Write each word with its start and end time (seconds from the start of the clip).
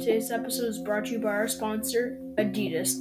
Today's 0.00 0.30
episode 0.30 0.64
is 0.64 0.78
brought 0.78 1.04
to 1.04 1.12
you 1.12 1.18
by 1.18 1.28
our 1.28 1.46
sponsor, 1.46 2.18
Adidas. 2.36 2.94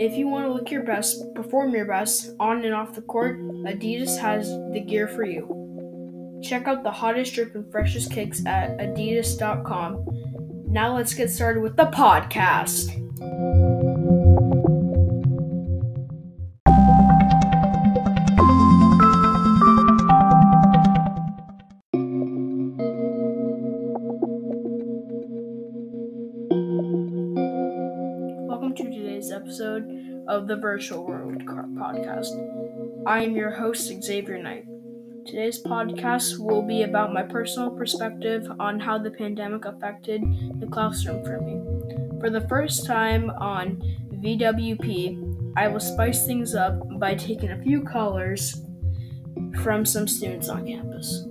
If 0.00 0.18
you 0.18 0.26
want 0.26 0.44
to 0.44 0.52
look 0.52 0.72
your 0.72 0.82
best, 0.82 1.22
perform 1.36 1.72
your 1.72 1.84
best 1.84 2.32
on 2.40 2.64
and 2.64 2.74
off 2.74 2.96
the 2.96 3.02
court, 3.02 3.38
Adidas 3.38 4.18
has 4.18 4.48
the 4.72 4.80
gear 4.80 5.06
for 5.06 5.22
you. 5.22 6.40
Check 6.42 6.66
out 6.66 6.82
the 6.82 6.90
hottest 6.90 7.32
drip 7.34 7.54
and 7.54 7.70
freshest 7.70 8.10
kicks 8.10 8.44
at 8.44 8.76
adidas.com. 8.78 10.04
Now 10.66 10.96
let's 10.96 11.14
get 11.14 11.30
started 11.30 11.62
with 11.62 11.76
the 11.76 11.86
podcast. 11.86 12.90
Today's 29.16 29.32
episode 29.32 30.24
of 30.28 30.46
the 30.46 30.56
Virtual 30.56 31.06
World 31.06 31.38
Podcast. 31.38 32.28
I 33.06 33.24
am 33.24 33.34
your 33.34 33.50
host, 33.50 33.90
Xavier 34.02 34.42
Knight. 34.42 34.66
Today's 35.24 35.62
podcast 35.62 36.38
will 36.38 36.60
be 36.60 36.82
about 36.82 37.14
my 37.14 37.22
personal 37.22 37.70
perspective 37.70 38.46
on 38.60 38.78
how 38.78 38.98
the 38.98 39.10
pandemic 39.10 39.64
affected 39.64 40.20
the 40.60 40.66
classroom 40.66 41.24
for 41.24 41.40
me. 41.40 42.20
For 42.20 42.28
the 42.28 42.46
first 42.46 42.84
time 42.84 43.30
on 43.30 43.80
VWP, 44.12 45.54
I 45.56 45.68
will 45.68 45.80
spice 45.80 46.26
things 46.26 46.54
up 46.54 46.78
by 46.98 47.14
taking 47.14 47.52
a 47.52 47.62
few 47.62 47.84
callers 47.84 48.60
from 49.62 49.86
some 49.86 50.06
students 50.06 50.50
on 50.50 50.66
campus. 50.66 51.26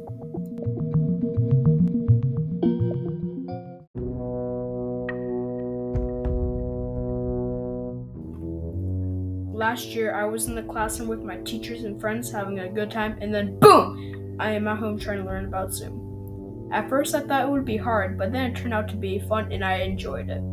Last 9.66 9.96
year, 9.96 10.14
I 10.14 10.26
was 10.26 10.46
in 10.46 10.54
the 10.54 10.62
classroom 10.62 11.10
with 11.10 11.24
my 11.24 11.38
teachers 11.38 11.86
and 11.86 12.00
friends 12.00 12.32
having 12.32 12.60
a 12.60 12.70
good 12.70 12.92
time, 12.92 13.18
and 13.20 13.34
then 13.34 13.58
boom! 13.58 14.38
I 14.40 14.52
am 14.52 14.68
at 14.68 14.78
home 14.78 15.00
trying 15.00 15.18
to 15.18 15.26
learn 15.26 15.46
about 15.46 15.74
Zoom. 15.74 16.70
At 16.72 16.88
first, 16.88 17.16
I 17.16 17.22
thought 17.22 17.48
it 17.48 17.50
would 17.50 17.66
be 17.66 17.76
hard, 17.76 18.16
but 18.16 18.32
then 18.32 18.52
it 18.52 18.56
turned 18.56 18.76
out 18.76 18.88
to 18.90 18.96
be 18.96 19.18
fun 19.28 19.52
and 19.52 19.66
I 19.66 19.78
enjoyed 19.78 20.30
it. 20.30 20.44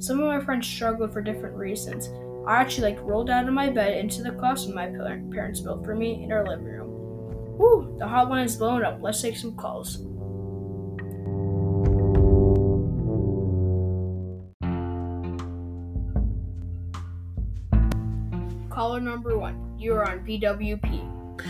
Some 0.00 0.20
of 0.20 0.26
my 0.26 0.38
friends 0.38 0.68
struggled 0.68 1.12
for 1.12 1.20
different 1.20 1.56
reasons. 1.56 2.10
I 2.46 2.60
actually 2.60 2.92
like 2.92 3.02
rolled 3.02 3.28
out 3.28 3.48
of 3.48 3.54
my 3.54 3.70
bed 3.70 3.98
into 3.98 4.22
the 4.22 4.30
classroom 4.30 4.76
my 4.76 4.86
parents 4.86 5.58
built 5.58 5.84
for 5.84 5.96
me 5.96 6.22
in 6.22 6.30
our 6.30 6.46
living 6.46 6.64
room. 6.64 6.90
Whew, 7.58 7.96
the 7.98 8.04
hotline 8.04 8.44
is 8.44 8.54
blowing 8.54 8.84
up. 8.84 9.00
Let's 9.02 9.20
take 9.20 9.36
some 9.36 9.56
calls. 9.56 9.98
Caller 18.78 19.00
number 19.00 19.36
one, 19.36 19.74
you 19.76 19.92
are 19.94 20.08
on 20.08 20.20
VWP. 20.20 21.42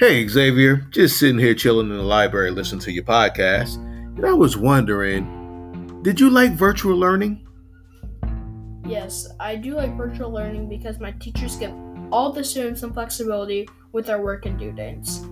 Hey, 0.00 0.26
Xavier, 0.26 0.78
just 0.90 1.16
sitting 1.16 1.38
here 1.38 1.54
chilling 1.54 1.90
in 1.90 1.96
the 1.96 2.02
library 2.02 2.50
listening 2.50 2.80
to 2.80 2.90
your 2.90 3.04
podcast. 3.04 3.76
And 4.16 4.26
I 4.26 4.32
was 4.32 4.56
wondering, 4.56 6.00
did 6.02 6.18
you 6.18 6.28
like 6.28 6.54
virtual 6.54 6.96
learning? 6.96 7.46
Yes, 8.84 9.28
I 9.38 9.54
do 9.54 9.76
like 9.76 9.96
virtual 9.96 10.32
learning 10.32 10.68
because 10.68 10.98
my 10.98 11.12
teachers 11.12 11.54
give 11.54 11.72
all 12.10 12.32
the 12.32 12.42
students 12.42 12.80
some 12.80 12.92
flexibility 12.92 13.68
with 13.92 14.06
their 14.06 14.20
work 14.20 14.46
and 14.46 14.58
due 14.58 14.72
dates. 14.72 15.24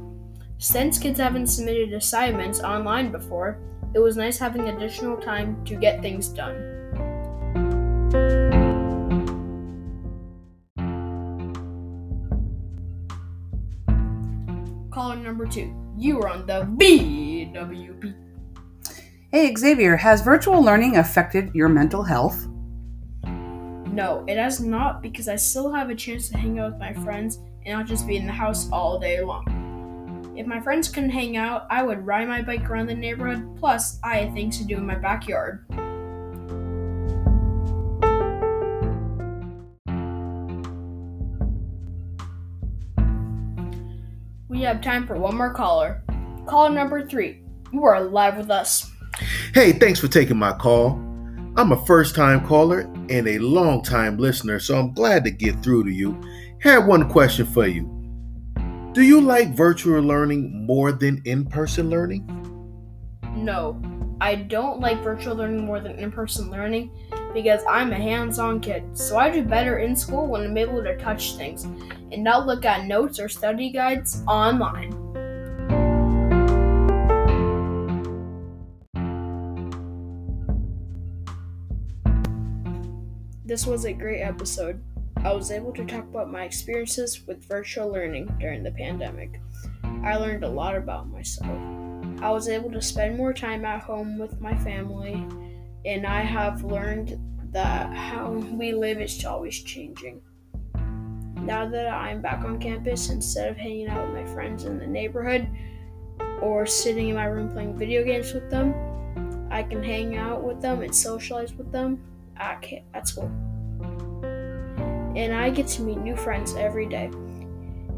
Since 0.58 1.00
kids 1.00 1.18
haven't 1.18 1.48
submitted 1.48 1.92
assignments 1.94 2.60
online 2.60 3.10
before, 3.10 3.58
it 3.92 3.98
was 3.98 4.16
nice 4.16 4.38
having 4.38 4.68
additional 4.68 5.16
time 5.16 5.64
to 5.64 5.74
get 5.74 6.00
things 6.00 6.28
done. 6.28 6.76
Number 15.22 15.46
two, 15.46 15.74
you 15.96 16.20
are 16.20 16.28
on 16.28 16.46
the 16.46 16.62
VWP. 16.76 18.14
Hey 19.30 19.54
Xavier, 19.54 19.96
has 19.96 20.22
virtual 20.22 20.62
learning 20.62 20.96
affected 20.96 21.54
your 21.54 21.68
mental 21.68 22.02
health? 22.02 22.46
No, 23.24 24.24
it 24.26 24.38
has 24.38 24.60
not 24.60 25.02
because 25.02 25.28
I 25.28 25.36
still 25.36 25.72
have 25.72 25.90
a 25.90 25.94
chance 25.94 26.28
to 26.30 26.38
hang 26.38 26.58
out 26.58 26.72
with 26.72 26.80
my 26.80 26.94
friends 26.94 27.36
and 27.66 27.78
not 27.78 27.86
just 27.86 28.06
be 28.06 28.16
in 28.16 28.26
the 28.26 28.32
house 28.32 28.70
all 28.72 28.98
day 28.98 29.20
long. 29.20 30.34
If 30.36 30.46
my 30.46 30.60
friends 30.60 30.88
couldn't 30.88 31.10
hang 31.10 31.36
out, 31.36 31.66
I 31.70 31.82
would 31.82 32.06
ride 32.06 32.26
my 32.26 32.40
bike 32.40 32.68
around 32.70 32.86
the 32.86 32.94
neighborhood, 32.94 33.56
plus, 33.58 33.98
I 34.02 34.16
had 34.18 34.32
things 34.32 34.56
to 34.58 34.64
do 34.64 34.78
in 34.78 34.86
my 34.86 34.94
backyard. 34.94 35.66
Have 44.70 44.80
time 44.80 45.04
for 45.04 45.16
one 45.16 45.36
more 45.36 45.52
caller. 45.52 46.00
Caller 46.46 46.70
number 46.70 47.04
three, 47.04 47.42
you 47.72 47.82
are 47.84 48.00
live 48.00 48.36
with 48.36 48.50
us. 48.52 48.88
Hey, 49.52 49.72
thanks 49.72 49.98
for 49.98 50.06
taking 50.06 50.36
my 50.36 50.52
call. 50.52 50.92
I'm 51.56 51.72
a 51.72 51.86
first 51.86 52.14
time 52.14 52.46
caller 52.46 52.82
and 53.08 53.26
a 53.26 53.40
long 53.40 53.82
time 53.82 54.16
listener, 54.16 54.60
so 54.60 54.78
I'm 54.78 54.94
glad 54.94 55.24
to 55.24 55.32
get 55.32 55.60
through 55.60 55.84
to 55.84 55.90
you. 55.90 56.20
Had 56.60 56.86
one 56.86 57.10
question 57.10 57.46
for 57.46 57.66
you. 57.66 57.82
Do 58.92 59.02
you 59.02 59.20
like 59.20 59.56
virtual 59.56 60.02
learning 60.02 60.66
more 60.66 60.92
than 60.92 61.20
in 61.24 61.46
person 61.46 61.90
learning? 61.90 62.24
No, 63.34 63.82
I 64.20 64.36
don't 64.36 64.78
like 64.78 65.02
virtual 65.02 65.34
learning 65.34 65.64
more 65.64 65.80
than 65.80 65.98
in 65.98 66.12
person 66.12 66.48
learning 66.48 66.92
because 67.32 67.62
I'm 67.68 67.92
a 67.92 67.96
hands 67.96 68.38
on 68.38 68.60
kid. 68.60 68.96
So 68.96 69.16
I 69.16 69.30
do 69.30 69.42
better 69.42 69.78
in 69.78 69.94
school 69.94 70.26
when 70.26 70.42
I'm 70.42 70.56
able 70.56 70.82
to 70.82 70.96
touch 70.96 71.34
things 71.34 71.64
and 71.64 72.24
not 72.24 72.46
look 72.46 72.64
at 72.64 72.86
notes 72.86 73.18
or 73.18 73.28
study 73.28 73.70
guides 73.70 74.22
online. 74.26 74.90
This 83.44 83.66
was 83.66 83.84
a 83.84 83.92
great 83.92 84.20
episode. 84.20 84.80
I 85.24 85.32
was 85.32 85.50
able 85.50 85.72
to 85.74 85.84
talk 85.84 86.04
about 86.04 86.30
my 86.30 86.44
experiences 86.44 87.26
with 87.26 87.46
virtual 87.48 87.92
learning 87.92 88.34
during 88.38 88.62
the 88.62 88.70
pandemic. 88.70 89.40
I 90.02 90.16
learned 90.16 90.44
a 90.44 90.48
lot 90.48 90.76
about 90.76 91.08
myself. 91.08 91.58
I 92.22 92.30
was 92.30 92.48
able 92.48 92.70
to 92.70 92.80
spend 92.80 93.16
more 93.16 93.32
time 93.32 93.64
at 93.64 93.82
home 93.82 94.18
with 94.18 94.40
my 94.40 94.56
family, 94.58 95.26
and 95.84 96.06
I 96.06 96.20
have 96.20 96.62
learned 96.64 97.18
that 97.52 97.92
how 97.92 98.30
we 98.30 98.72
live 98.72 99.00
is 99.00 99.24
always 99.24 99.62
changing. 99.62 100.20
Now 101.42 101.66
that 101.68 101.88
I'm 101.88 102.20
back 102.20 102.44
on 102.44 102.58
campus, 102.60 103.08
instead 103.08 103.50
of 103.50 103.56
hanging 103.56 103.88
out 103.88 104.06
with 104.06 104.14
my 104.14 104.26
friends 104.26 104.64
in 104.64 104.78
the 104.78 104.86
neighborhood 104.86 105.48
or 106.42 106.66
sitting 106.66 107.08
in 107.08 107.14
my 107.14 107.24
room 107.24 107.50
playing 107.50 107.78
video 107.78 108.04
games 108.04 108.32
with 108.34 108.50
them, 108.50 108.74
I 109.50 109.62
can 109.62 109.82
hang 109.82 110.16
out 110.16 110.42
with 110.42 110.60
them 110.60 110.82
and 110.82 110.94
socialize 110.94 111.54
with 111.54 111.72
them 111.72 112.00
at, 112.36 112.64
at 112.94 113.08
school. 113.08 113.30
And 115.16 115.34
I 115.34 115.50
get 115.50 115.66
to 115.68 115.82
meet 115.82 115.98
new 115.98 116.14
friends 116.14 116.54
every 116.54 116.86
day. 116.86 117.10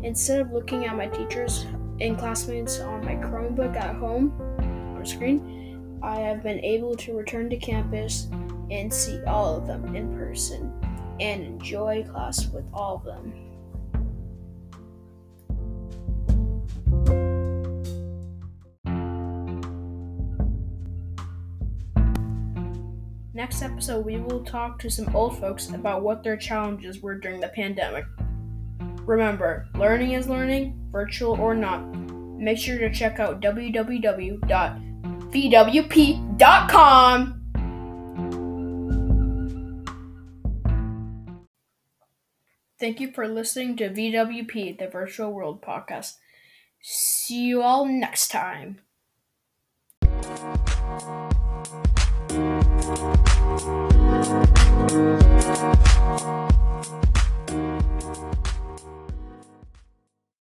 Instead 0.02 0.40
of 0.40 0.52
looking 0.52 0.86
at 0.86 0.96
my 0.96 1.06
teachers 1.08 1.66
and 2.00 2.18
classmates 2.18 2.80
on 2.80 3.04
my 3.04 3.16
Chromebook 3.16 3.76
at 3.76 3.96
home 3.96 4.32
or 4.96 5.04
screen, 5.04 5.71
I 6.02 6.16
have 6.16 6.42
been 6.42 6.58
able 6.64 6.96
to 6.96 7.16
return 7.16 7.48
to 7.50 7.56
campus 7.56 8.28
and 8.70 8.92
see 8.92 9.22
all 9.24 9.56
of 9.56 9.68
them 9.68 9.94
in 9.94 10.16
person 10.16 10.72
and 11.20 11.44
enjoy 11.44 12.04
class 12.10 12.48
with 12.48 12.64
all 12.74 12.96
of 12.96 13.04
them. 13.04 13.32
Next 23.34 23.62
episode, 23.62 24.04
we 24.04 24.18
will 24.18 24.44
talk 24.44 24.78
to 24.80 24.90
some 24.90 25.14
old 25.14 25.38
folks 25.38 25.70
about 25.70 26.02
what 26.02 26.22
their 26.22 26.36
challenges 26.36 27.00
were 27.00 27.18
during 27.18 27.40
the 27.40 27.48
pandemic. 27.48 28.04
Remember, 29.06 29.68
learning 29.76 30.12
is 30.12 30.28
learning, 30.28 30.78
virtual 30.90 31.40
or 31.40 31.54
not. 31.54 31.84
Make 32.38 32.58
sure 32.58 32.78
to 32.78 32.92
check 32.92 33.20
out 33.20 33.40
www.vwp.com. 35.32 36.28
Thank 42.78 43.00
you 43.00 43.12
for 43.12 43.28
listening 43.28 43.76
to 43.76 43.88
VWP, 43.90 44.78
the 44.78 44.88
Virtual 44.88 45.32
World 45.32 45.62
Podcast. 45.62 46.14
See 46.82 47.44
you 47.44 47.62
all 47.62 47.86
next 47.86 48.28
time. 48.28 48.80